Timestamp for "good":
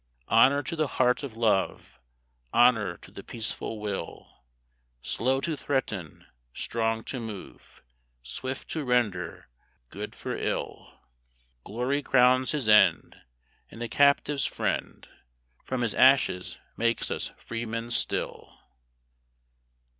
9.91-10.15